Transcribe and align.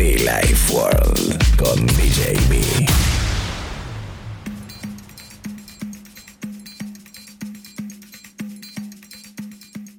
Life 0.00 0.72
World 0.72 1.56
con 1.58 1.86
DJ 1.88 2.32
B. 2.48 2.86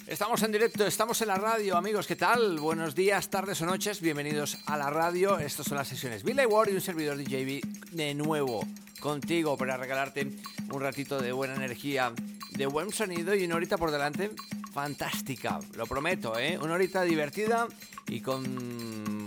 Estamos 0.07 0.41
en 0.41 0.51
directo, 0.51 0.87
estamos 0.87 1.21
en 1.21 1.27
la 1.27 1.35
radio, 1.35 1.77
amigos, 1.77 2.07
¿qué 2.07 2.15
tal? 2.15 2.59
Buenos 2.59 2.95
días, 2.95 3.29
tardes 3.29 3.61
o 3.61 3.67
noches, 3.67 4.01
bienvenidos 4.01 4.57
a 4.65 4.75
la 4.75 4.89
radio. 4.89 5.37
Estas 5.37 5.67
son 5.67 5.77
las 5.77 5.87
sesiones 5.87 6.23
Billy 6.23 6.47
Ward 6.47 6.69
y 6.69 6.73
un 6.73 6.81
servidor 6.81 7.17
DJB 7.17 7.61
de 7.91 8.15
nuevo 8.15 8.65
contigo 8.99 9.55
para 9.55 9.77
regalarte 9.77 10.31
un 10.71 10.81
ratito 10.81 11.19
de 11.19 11.31
buena 11.31 11.53
energía, 11.53 12.11
de 12.49 12.65
buen 12.65 12.91
sonido 12.91 13.35
y 13.35 13.45
una 13.45 13.57
horita 13.57 13.77
por 13.77 13.91
delante 13.91 14.31
fantástica, 14.73 15.59
lo 15.75 15.85
prometo, 15.85 16.39
¿eh? 16.39 16.57
Una 16.59 16.73
horita 16.73 17.03
divertida 17.03 17.67
y 18.07 18.21
con 18.21 19.20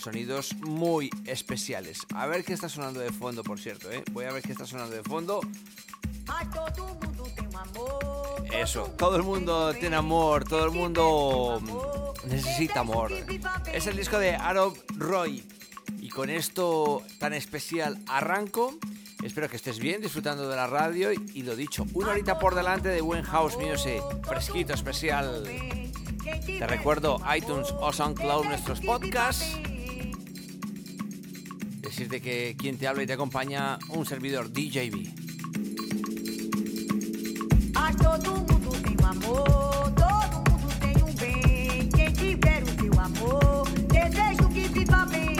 sonidos 0.00 0.54
muy 0.56 1.10
especiales. 1.26 2.00
A 2.14 2.26
ver 2.26 2.44
qué 2.44 2.52
está 2.52 2.68
sonando 2.68 3.00
de 3.00 3.12
fondo, 3.12 3.42
por 3.42 3.60
cierto, 3.60 3.90
¿eh? 3.90 4.02
Voy 4.12 4.24
a 4.24 4.32
ver 4.32 4.42
qué 4.42 4.52
está 4.52 4.66
sonando 4.66 4.96
de 4.96 5.02
fondo. 5.02 5.40
Eso, 8.52 8.84
todo 8.96 9.16
el 9.16 9.22
mundo 9.22 9.72
tiene 9.74 9.96
amor, 9.96 10.44
todo 10.44 10.64
el 10.64 10.70
mundo 10.70 12.14
necesita 12.26 12.80
amor. 12.80 13.12
Es 13.72 13.86
el 13.86 13.96
disco 13.96 14.18
de 14.18 14.34
Arob 14.34 14.76
Roy. 14.96 15.44
Y 16.00 16.08
con 16.08 16.30
esto 16.30 17.02
tan 17.18 17.34
especial 17.34 17.98
arranco. 18.08 18.74
Espero 19.22 19.50
que 19.50 19.56
estés 19.56 19.78
bien 19.78 20.00
disfrutando 20.00 20.48
de 20.48 20.56
la 20.56 20.66
radio 20.66 21.12
y 21.12 21.42
lo 21.42 21.54
dicho, 21.54 21.84
una 21.92 22.10
horita 22.10 22.38
por 22.38 22.54
delante 22.54 22.88
de 22.88 23.02
buen 23.02 23.22
house 23.22 23.58
music, 23.58 24.02
fresquito, 24.26 24.72
especial. 24.72 25.44
Te 26.46 26.66
recuerdo 26.66 27.20
iTunes 27.36 27.74
o 27.80 27.92
SoundCloud 27.92 28.46
nuestros 28.46 28.80
podcasts. 28.80 29.58
Decirte 31.90 32.20
que 32.20 32.54
quien 32.56 32.78
te 32.78 32.86
habla 32.86 33.02
y 33.02 33.06
te 33.06 33.14
acompaña, 33.14 33.76
un 33.88 34.06
servidor 34.06 34.48
DJB. 34.48 35.12
Mas 37.74 37.96
todo 37.96 38.30
mundo 38.36 38.70
tem 38.80 38.96
amor, 39.04 39.92
todo 39.96 40.50
mundo 40.50 40.68
tem 40.78 40.96
um 41.02 41.12
bem. 41.14 41.88
Quem 41.88 42.12
tiver 42.12 42.62
o 42.62 42.80
seu 42.80 43.00
amor, 43.00 43.68
desejo 43.88 44.48
que 44.50 44.68
viva 44.68 45.04
bem. 45.06 45.39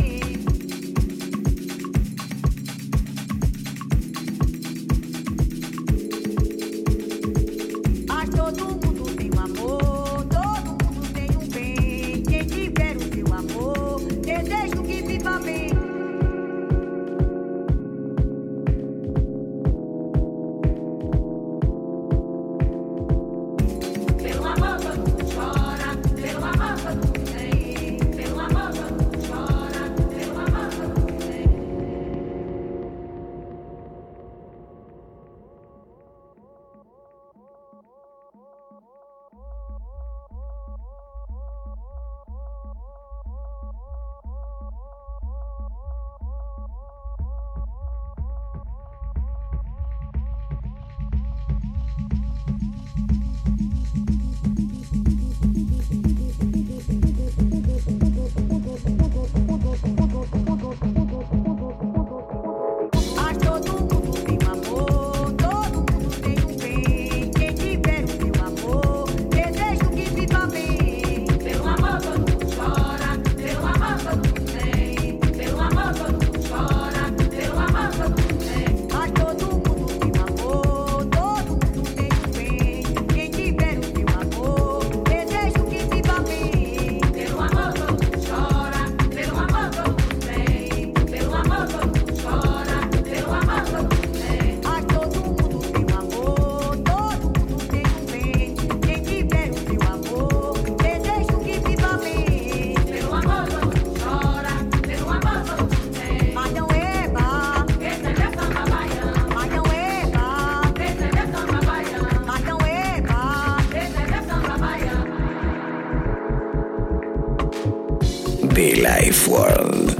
Life 118.80 119.28
World 119.28 119.94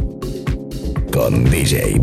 con 1.12 1.44
DJ 1.44 1.98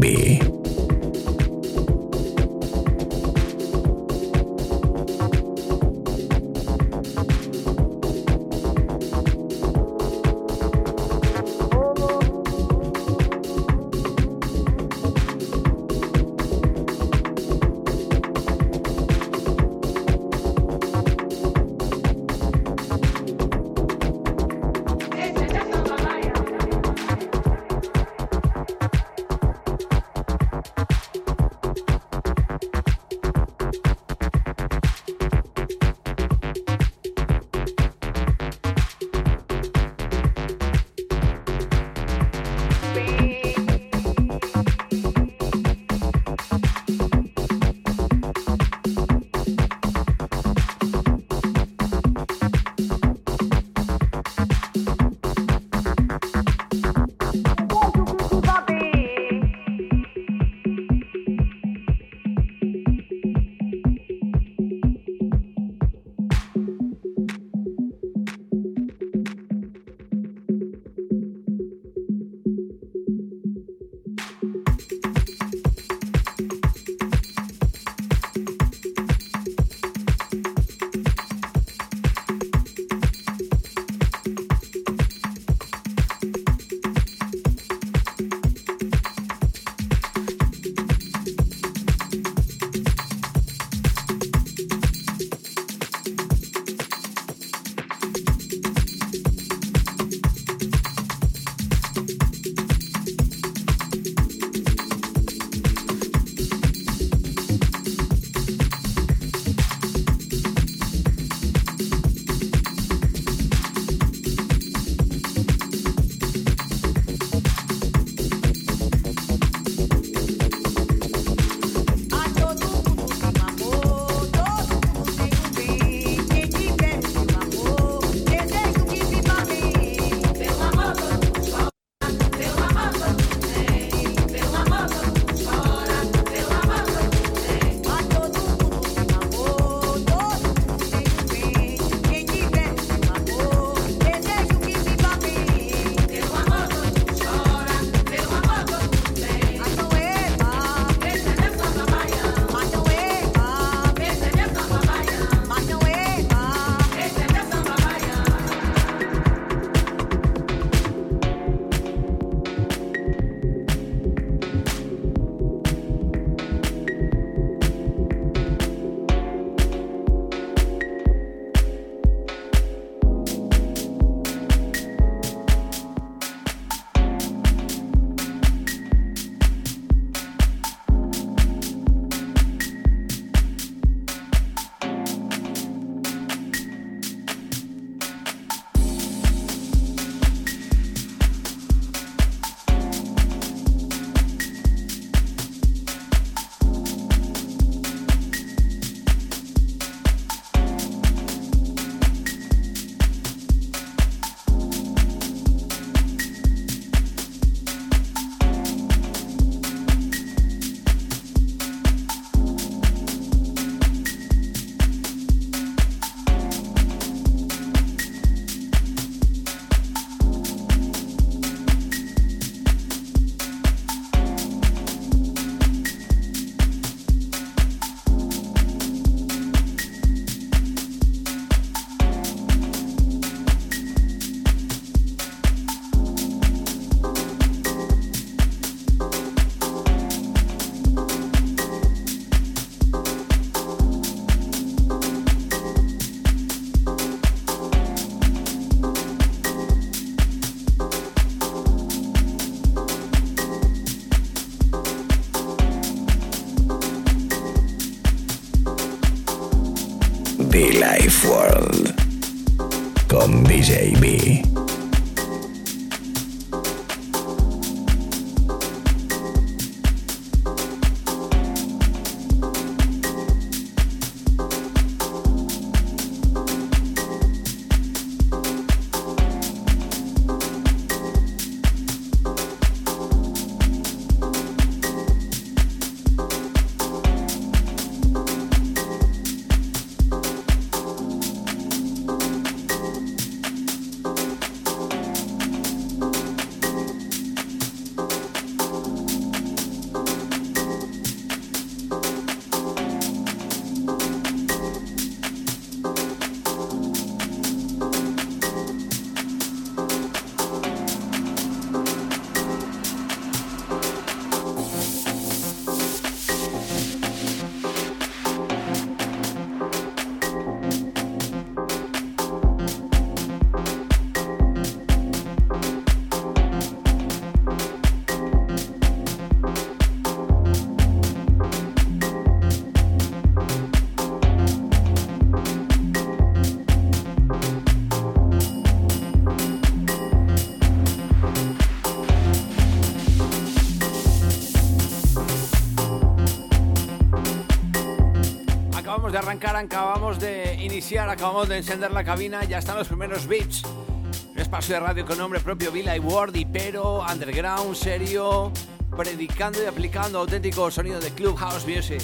Acabamos 349.08 349.26
de 349.26 349.32
arrancar, 349.32 349.56
acabamos 349.56 350.20
de 350.20 350.56
iniciar, 350.56 351.08
acabamos 351.08 351.48
de 351.48 351.56
encender 351.56 351.92
la 351.92 352.04
cabina, 352.04 352.44
ya 352.44 352.58
están 352.58 352.78
los 352.78 352.90
primeros 352.90 353.26
beats. 353.26 353.64
Un 353.64 354.38
espacio 354.38 354.76
de 354.76 354.82
radio 354.82 355.06
con 355.06 355.18
nombre 355.18 355.40
propio, 355.40 355.72
Villa 355.72 355.96
y 355.96 356.00
Word, 356.00 356.34
pero 356.52 357.06
underground, 357.10 357.74
serio, 357.74 358.52
predicando 358.98 359.64
y 359.64 359.66
aplicando 359.66 360.20
auténtico 360.20 360.70
sonido 360.70 361.00
de 361.00 361.12
Club 361.12 361.38
House 361.38 361.66
Music. 361.66 362.02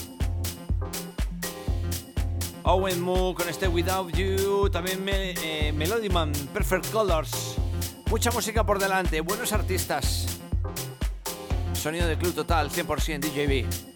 Owen 2.64 3.02
Moore 3.02 3.36
con 3.36 3.50
este 3.50 3.68
Without 3.68 4.16
You, 4.16 4.70
también 4.70 5.04
me, 5.04 5.32
eh, 5.32 5.74
Perfect 6.54 6.90
Colors. 6.90 7.56
Mucha 8.10 8.32
música 8.32 8.66
por 8.66 8.80
delante, 8.80 9.20
buenos 9.20 9.52
artistas. 9.52 10.40
Sonido 11.74 12.08
de 12.08 12.18
Club 12.18 12.34
Total, 12.34 12.70
100% 12.70 13.20
DJB. 13.20 13.93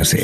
House 0.00 0.14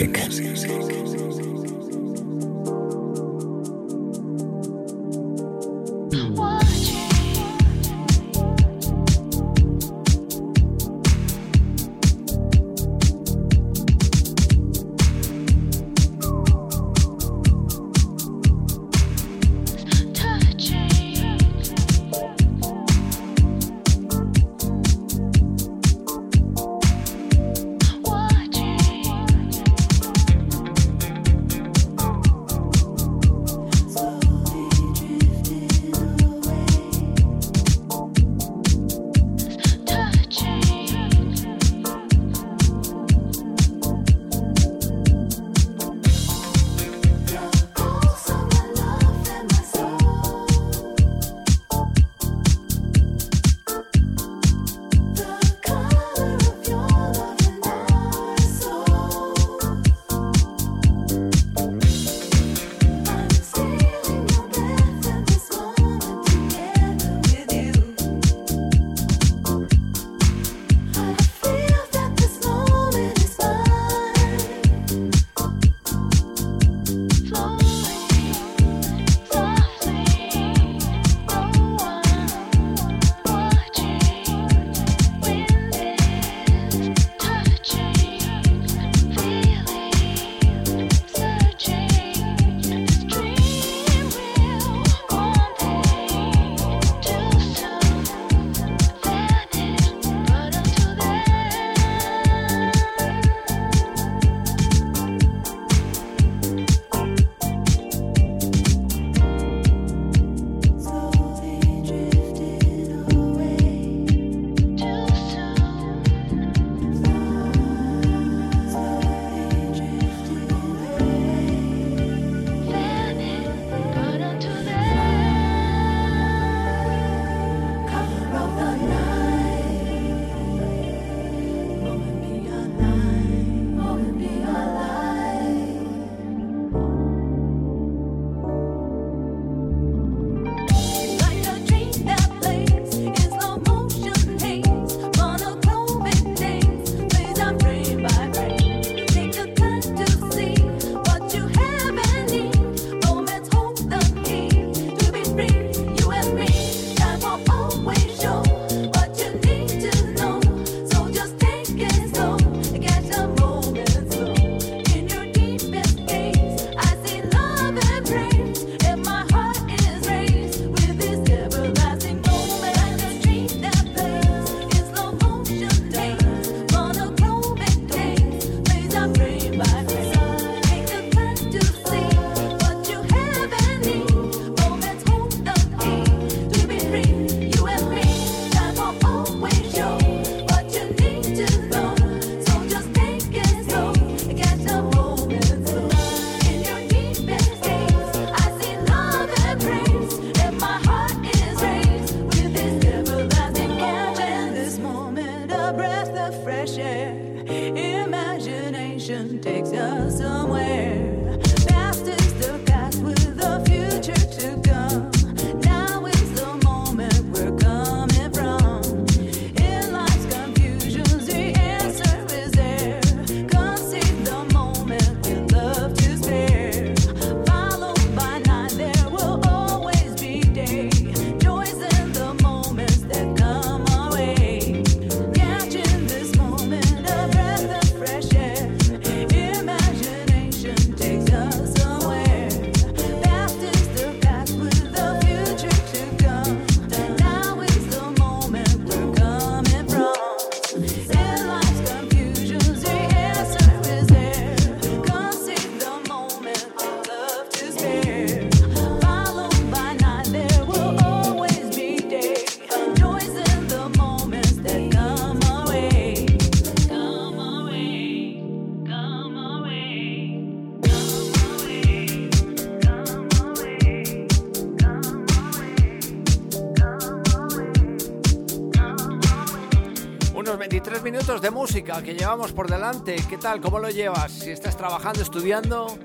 que 281.85 282.15
llevamos 282.15 282.53
por 282.53 282.71
delante. 282.71 283.17
¿Qué 283.29 283.37
tal? 283.37 283.61
¿Cómo 283.61 283.79
lo 283.79 283.91
llevas? 283.91 284.33
Si 284.33 284.51
estás 284.51 284.79
trabajando, 284.79 285.21
estudiando, 285.21 285.99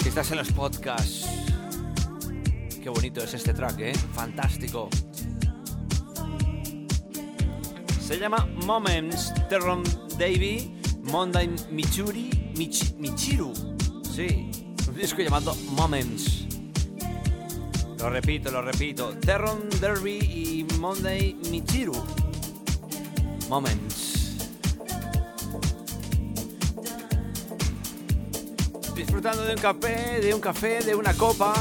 si 0.00 0.08
estás 0.08 0.30
en 0.30 0.38
los 0.38 0.50
podcasts. 0.52 1.26
Qué 2.82 2.88
bonito 2.88 3.22
es 3.22 3.34
este 3.34 3.52
track, 3.52 3.78
¿eh? 3.80 3.92
Fantástico. 4.14 4.88
Se 8.00 8.18
llama 8.18 8.46
Moments, 8.64 9.34
Teron 9.50 9.82
Davy, 10.18 10.80
Monday 11.02 11.50
Michuri, 11.70 12.30
Mich- 12.56 12.96
Michiru. 12.96 13.52
Sí, 14.14 14.50
un 14.88 14.94
disco 14.94 15.20
llamado 15.20 15.54
Moments. 15.72 16.46
Lo 17.98 18.08
repito, 18.08 18.50
lo 18.50 18.62
repito. 18.62 19.10
Terron 19.18 19.68
Derby 19.80 20.18
y 20.20 20.66
Monday 20.78 21.34
Michiru. 21.50 21.92
Moments. 23.50 23.93
Disfrutando 29.24 29.48
de 29.48 29.54
un 29.54 29.62
café, 29.62 30.20
de 30.20 30.34
un 30.34 30.40
café, 30.42 30.80
de 30.80 30.94
una 30.94 31.14
copa, 31.14 31.54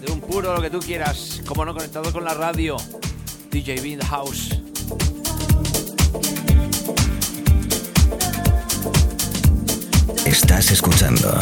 de 0.00 0.12
un 0.12 0.20
puro, 0.20 0.54
lo 0.54 0.62
que 0.62 0.70
tú 0.70 0.78
quieras. 0.78 1.40
Como 1.44 1.64
no 1.64 1.74
conectado 1.74 2.12
con 2.12 2.22
la 2.22 2.34
radio. 2.34 2.76
In 3.52 3.98
the 3.98 4.06
house. 4.06 4.50
Estás 10.24 10.70
escuchando 10.70 11.36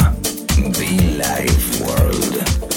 Be 0.57 0.89
Life 1.19 1.83
World. 1.83 2.76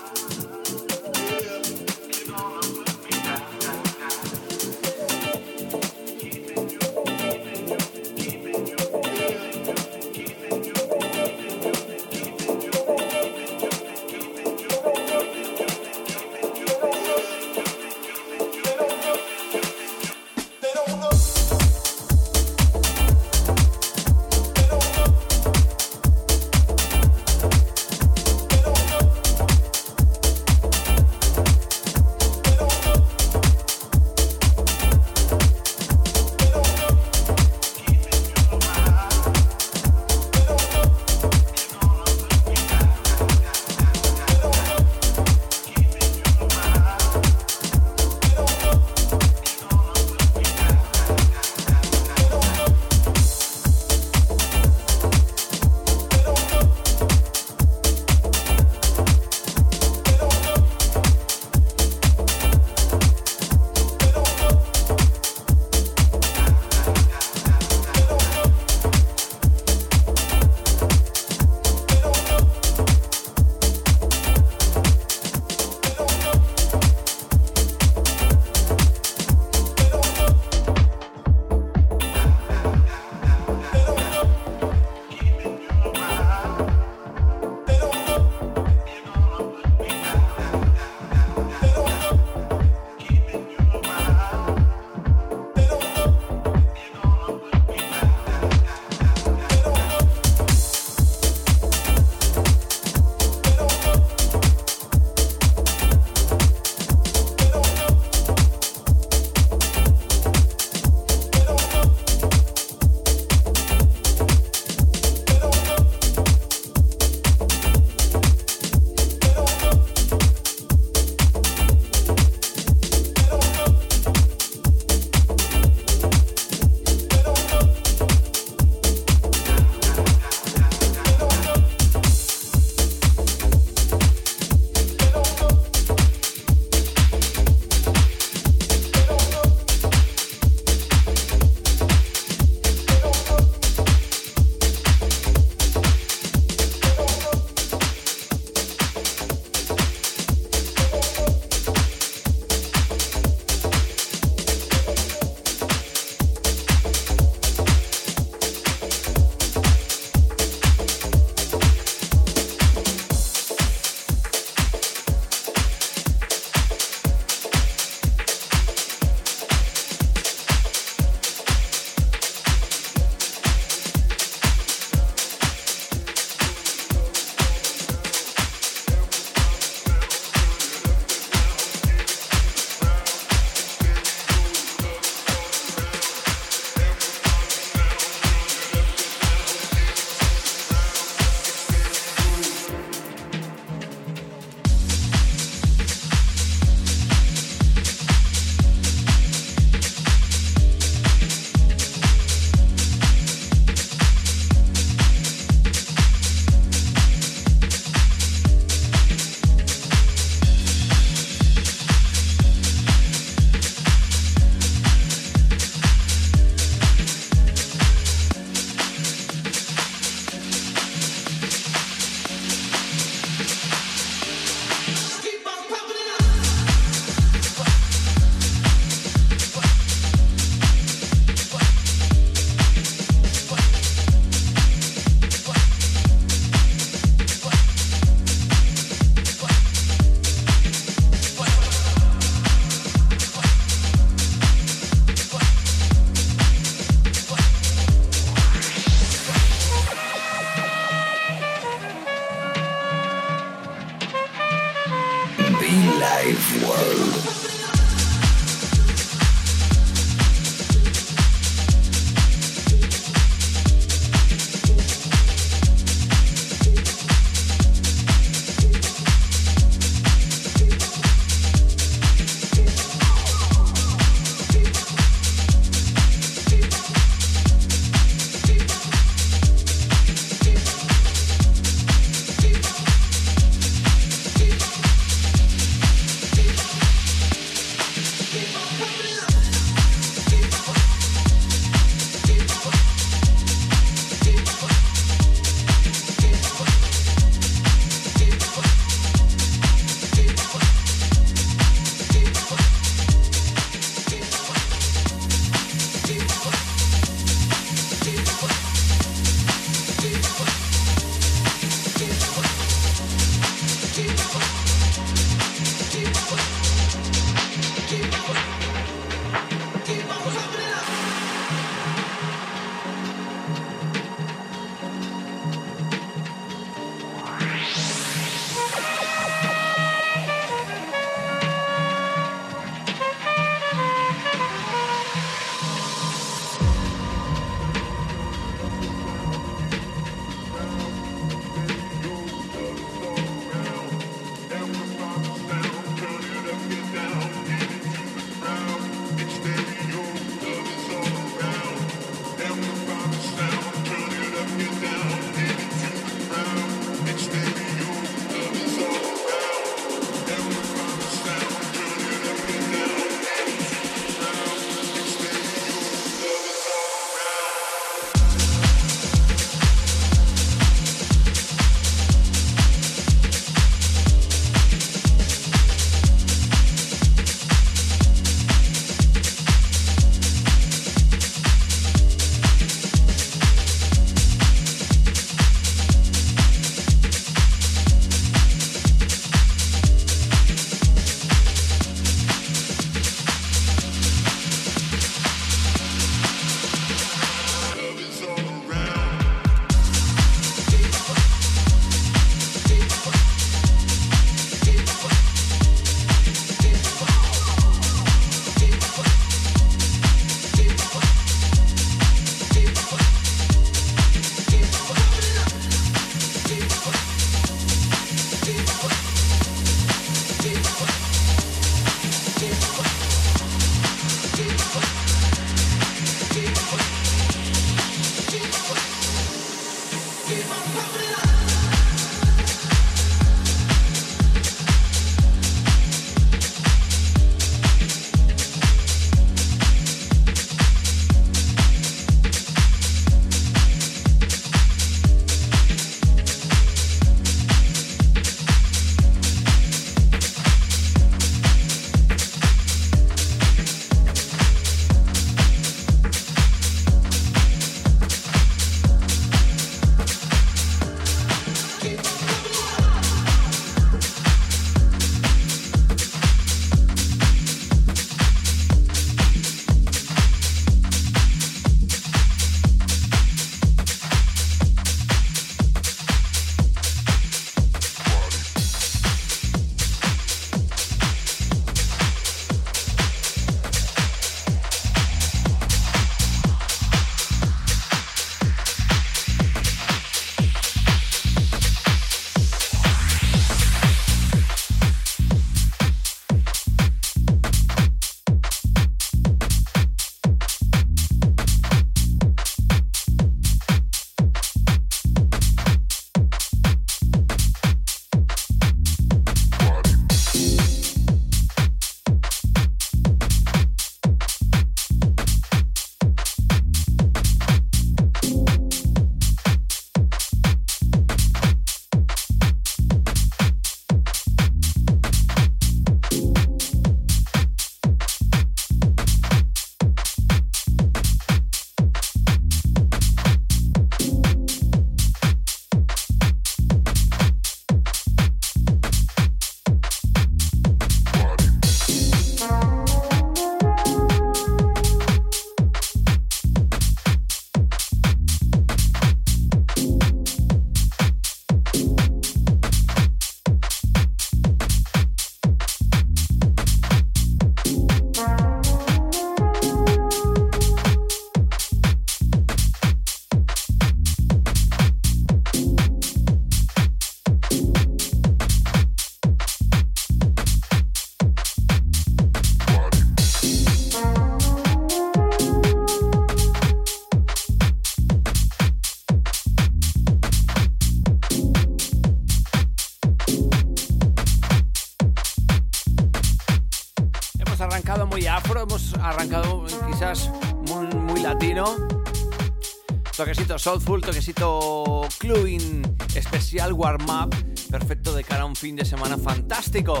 Warm-up, 596.80 597.36
perfecto 597.70 598.14
de 598.14 598.24
cara 598.24 598.44
a 598.44 598.46
un 598.46 598.56
fin 598.56 598.74
de 598.74 598.86
semana 598.86 599.18
fantástico. 599.18 600.00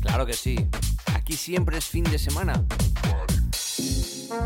Claro 0.00 0.26
que 0.26 0.32
sí, 0.32 0.56
aquí 1.14 1.34
siempre 1.34 1.78
es 1.78 1.84
fin 1.84 2.02
de 2.02 2.18
semana. 2.18 2.64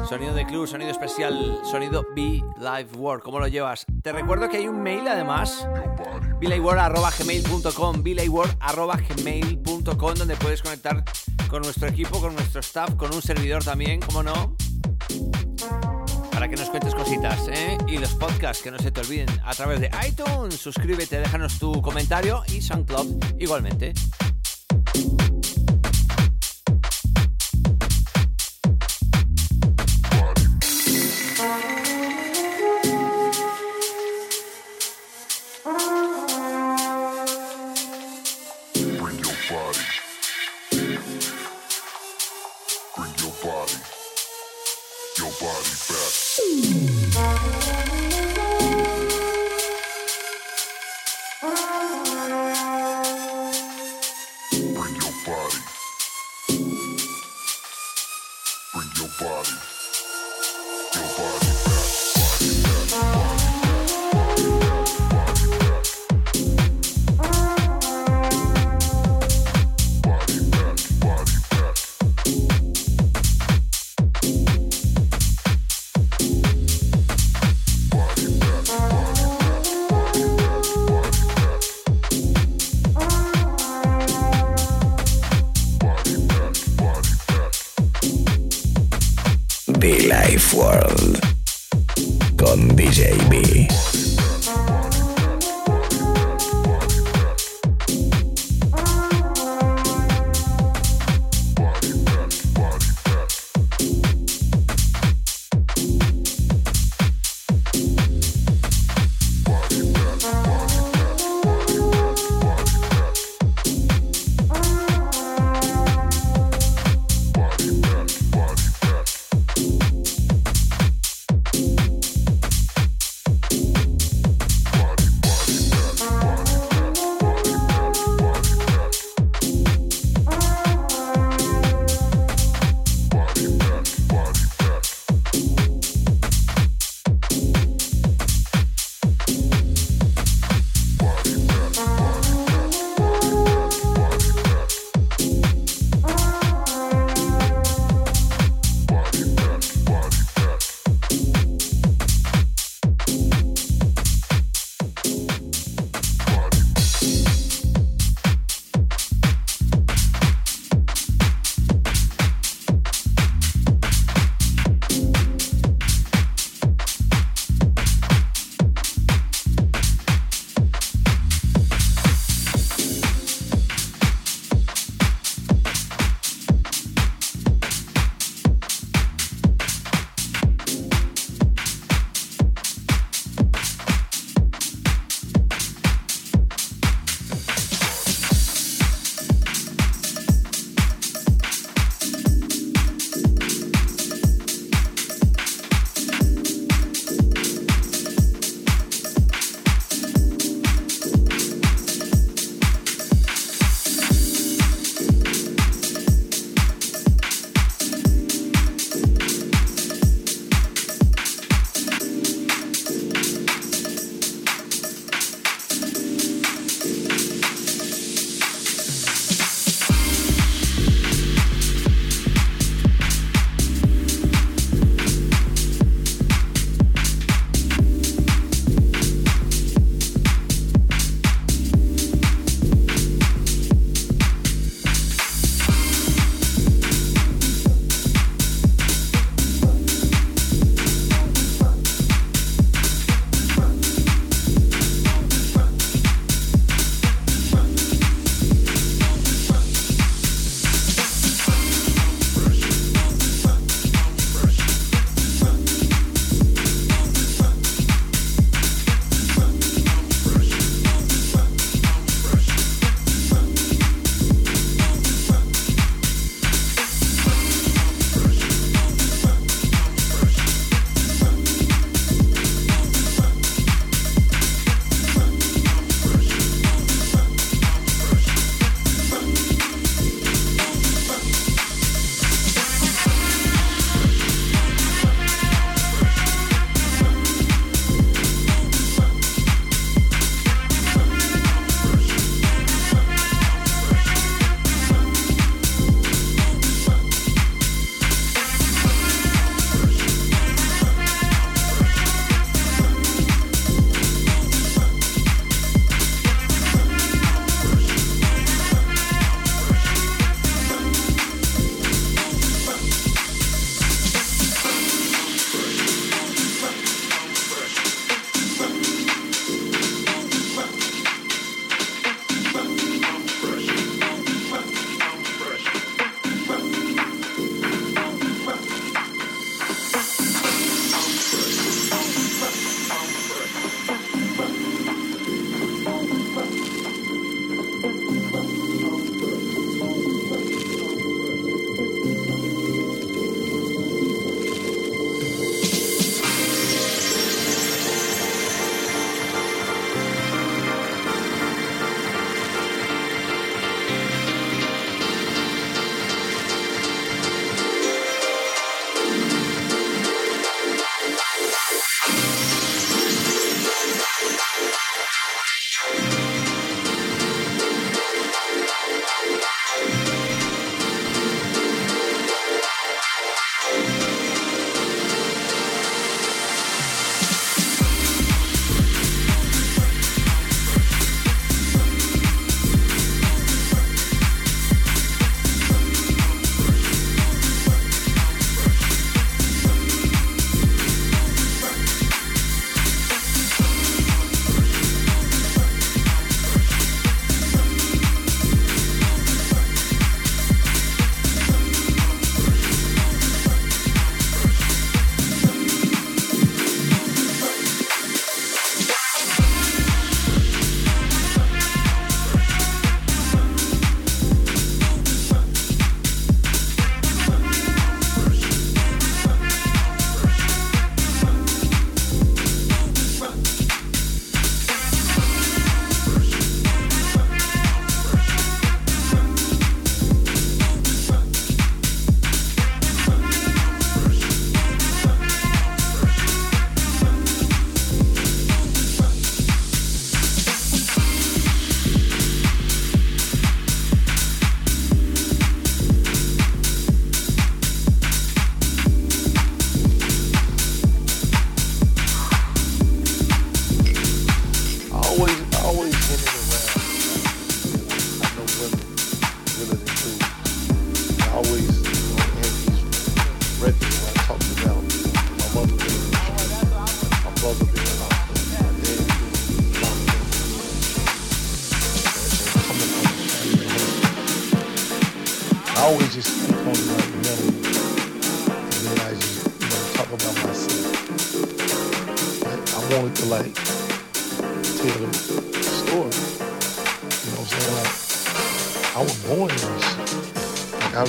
Sonido 0.07 0.35
de 0.35 0.45
club, 0.45 0.69
sonido 0.69 0.91
especial, 0.91 1.59
sonido 1.65 2.05
Be 2.15 2.43
Live 2.59 2.91
World. 2.99 3.23
¿Cómo 3.23 3.41
lo 3.41 3.49
llevas? 3.49 3.87
Te 4.03 4.13
recuerdo 4.13 4.51
que 4.51 4.59
hay 4.59 4.69
un 4.69 4.83
mail 4.83 5.09
además, 5.09 5.67
gmail.com 6.39 8.03
gmail.com 8.03 10.15
donde 10.15 10.37
puedes 10.37 10.61
conectar 10.61 11.03
con 11.49 11.63
nuestro 11.63 11.89
equipo, 11.89 12.21
con 12.21 12.35
nuestro 12.35 12.61
staff, 12.61 12.95
con 12.97 13.15
un 13.15 13.23
servidor 13.23 13.65
también, 13.65 14.01
¿cómo 14.01 14.23
no? 14.23 14.55
Que 16.49 16.55
nos 16.55 16.71
cuentes 16.71 16.95
cositas, 16.95 17.49
¿eh? 17.49 17.77
Y 17.89 17.99
los 17.99 18.15
podcasts, 18.15 18.63
que 18.63 18.71
no 18.71 18.79
se 18.79 18.93
te 18.93 19.01
olviden, 19.01 19.29
a 19.45 19.53
través 19.53 19.81
de 19.81 19.91
iTunes. 20.07 20.55
Suscríbete, 20.55 21.19
déjanos 21.19 21.59
tu 21.59 21.83
comentario 21.83 22.43
y 22.47 22.63
SoundCloud 22.63 23.41
igualmente. 23.41 23.93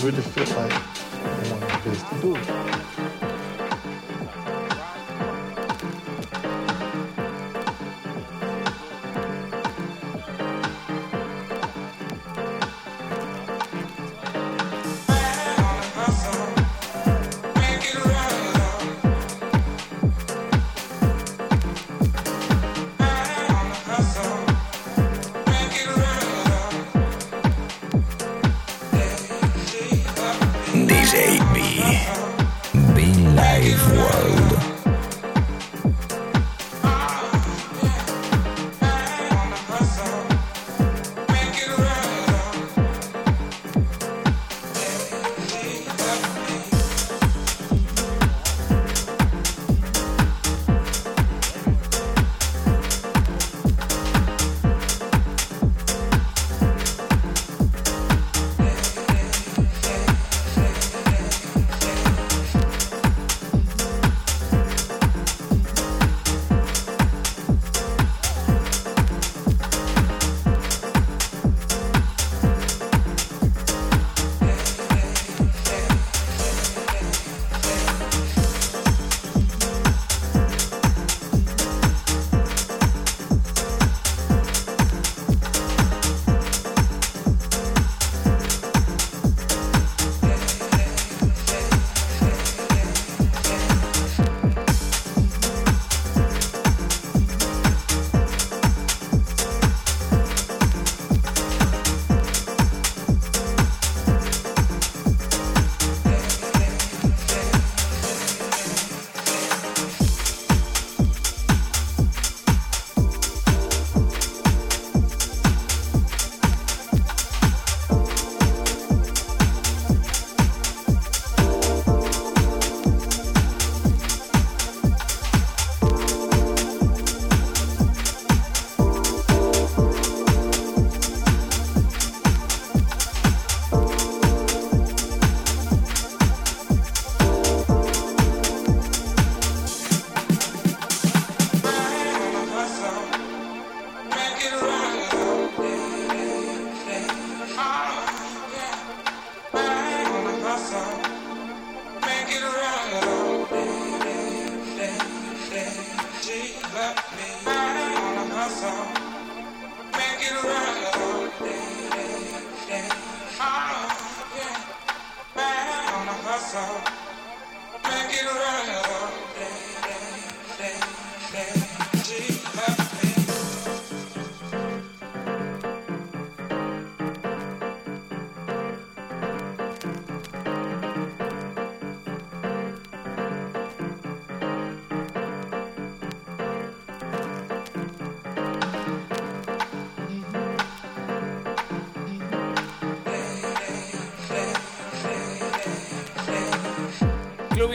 Really 0.08 0.22
feel 0.22 0.56
like 0.56 0.77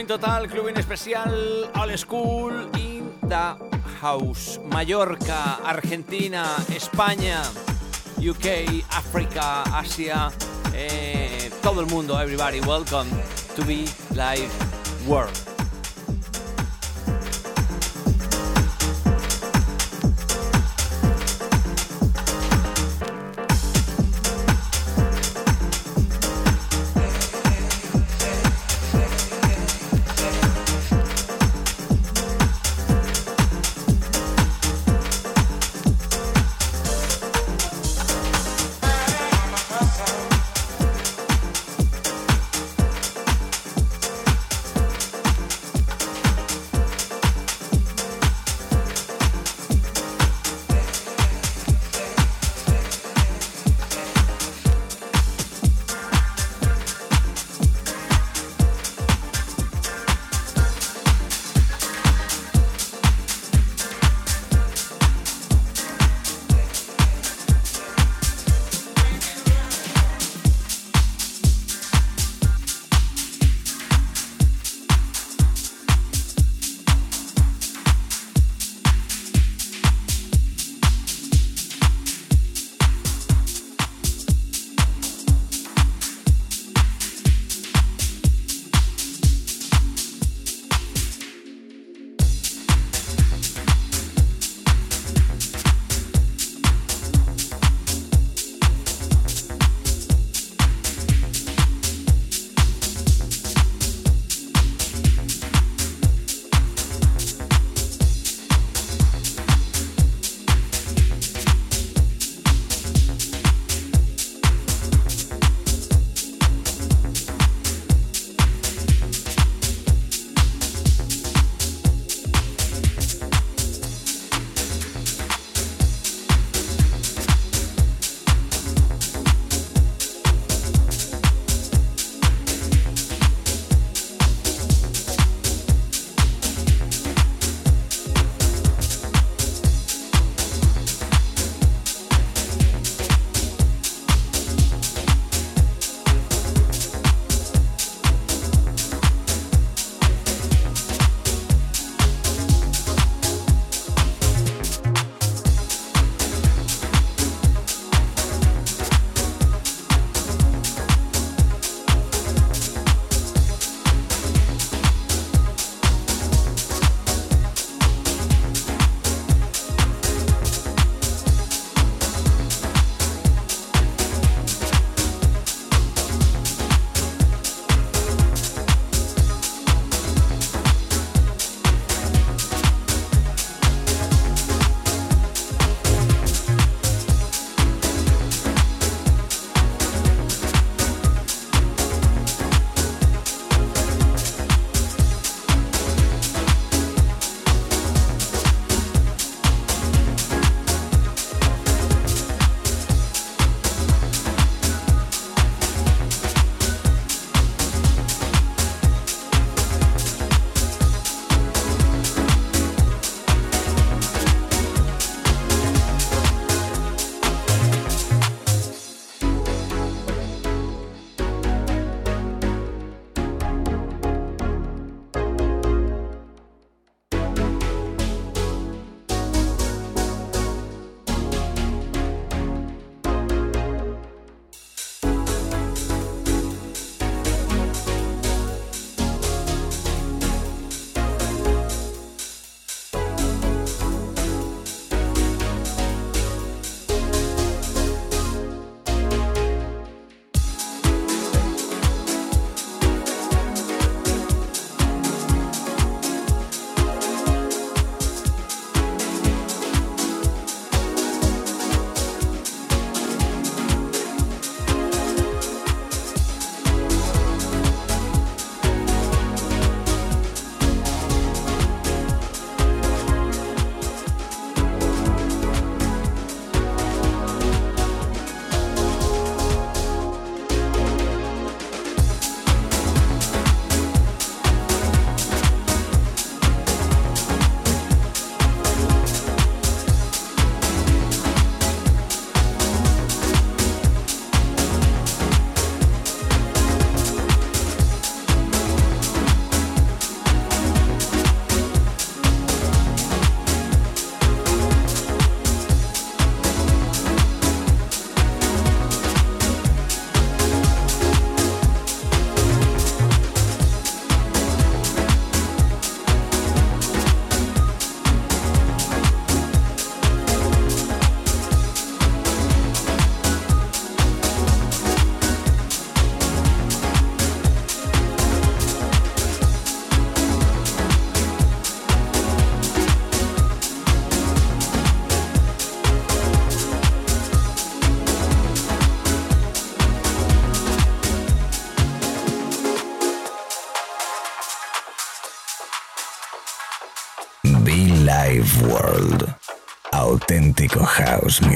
Clubbing 0.05 0.21
total, 0.21 0.47
clubbing 0.47 0.77
especial, 0.77 1.69
all 1.75 1.97
school 1.97 2.51
in 2.75 3.09
the 3.21 3.55
house. 4.01 4.59
Mallorca, 4.65 5.59
Argentina, 5.63 6.43
España, 6.67 7.41
UK, 8.19 8.83
África, 8.89 9.63
Asia, 9.79 10.29
eh, 10.73 11.49
todo 11.61 11.79
el 11.79 11.87
mundo, 11.87 12.17
everybody, 12.17 12.59
welcome 12.61 13.07
to 13.55 13.63
be 13.63 13.87
live 14.13 14.51
world. 15.07 15.42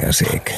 House 0.08 0.57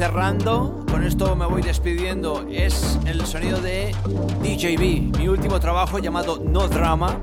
cerrando, 0.00 0.82
con 0.90 1.04
esto 1.04 1.36
me 1.36 1.44
voy 1.44 1.60
despidiendo. 1.60 2.46
Es 2.48 2.98
el 3.04 3.26
sonido 3.26 3.60
de 3.60 3.94
DJB, 4.42 5.18
mi 5.18 5.28
último 5.28 5.60
trabajo 5.60 5.98
llamado 5.98 6.40
No 6.42 6.68
Drama, 6.68 7.20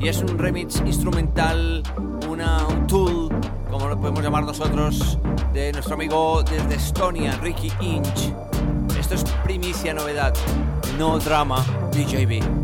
y 0.00 0.08
es 0.08 0.20
un 0.20 0.36
remix 0.36 0.82
instrumental, 0.84 1.84
una, 2.28 2.66
un 2.66 2.88
tool, 2.88 3.28
como 3.70 3.88
lo 3.88 3.96
podemos 3.96 4.24
llamar 4.24 4.42
nosotros, 4.42 5.18
de 5.52 5.70
nuestro 5.70 5.94
amigo 5.94 6.42
desde 6.42 6.74
Estonia, 6.74 7.36
Ricky 7.36 7.70
Inch. 7.80 8.34
Esto 8.98 9.14
es 9.14 9.22
primicia 9.44 9.94
novedad, 9.94 10.34
No 10.98 11.16
Drama, 11.20 11.64
DJB. 11.92 12.59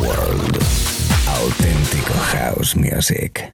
World. 0.00 0.58
Auténtico 1.26 2.12
House 2.34 2.74
Music. 2.76 3.51